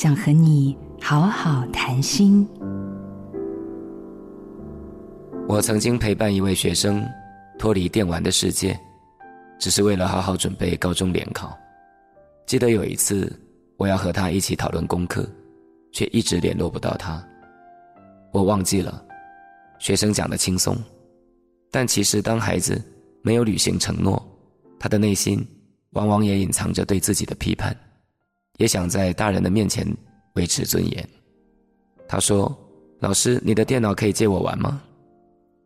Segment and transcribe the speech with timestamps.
[0.00, 2.48] 想和你好好谈心。
[5.48, 7.04] 我曾经陪伴一位学生
[7.58, 8.78] 脱离电玩的世界，
[9.58, 11.52] 只是为了好好准备高中联考。
[12.46, 13.36] 记得有一次，
[13.76, 15.28] 我要和他一起讨论功课，
[15.90, 17.20] 却一直联络不到他。
[18.30, 19.04] 我忘记了，
[19.80, 20.76] 学生讲的轻松，
[21.72, 22.80] 但其实当孩子
[23.20, 24.24] 没有履行承诺，
[24.78, 25.44] 他的内心
[25.90, 27.76] 往往也隐藏着对自己的批判，
[28.58, 29.84] 也想在大人的面前
[30.34, 31.08] 维持尊严。
[32.06, 32.56] 他说
[33.00, 34.80] ：“老师，你的电脑可以借我玩吗？”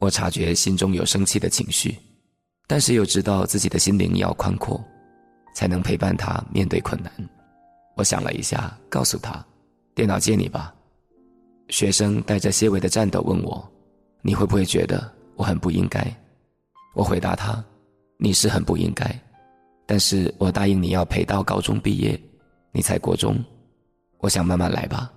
[0.00, 1.96] 我察觉心中有生气的情绪，
[2.66, 4.82] 但是又知道自己的心灵要宽阔，
[5.54, 7.12] 才能陪伴他面对困难。
[7.96, 9.44] 我想了一下，告诉他
[9.94, 10.74] ：“电脑借你吧。”
[11.70, 13.66] 学生带着些微的颤抖问我
[14.20, 16.06] ：“你会不会觉得我很不应该？”
[16.94, 17.64] 我回答他
[18.18, 19.18] ：“你是很不应该，
[19.86, 22.20] 但是我答应你要陪到高中毕业，
[22.76, 23.42] 你才国中，
[24.18, 25.10] 我想慢慢来吧。”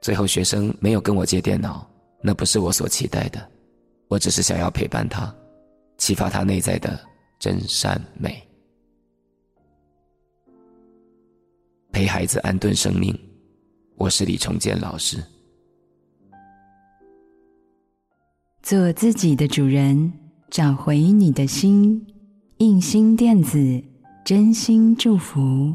[0.00, 1.86] 最后学生没有跟我借电脑，
[2.22, 3.46] 那不是我所期待的。
[4.08, 5.30] 我只是想要陪伴他，
[5.98, 6.98] 启发他内在的
[7.38, 8.42] 真善美，
[11.92, 13.14] 陪孩子安顿生命。
[13.96, 15.22] 我是李崇建老师。
[18.62, 20.10] 做自己的主人，
[20.48, 22.06] 找回你的心。
[22.56, 23.84] 印心电子，
[24.24, 25.74] 真心祝福。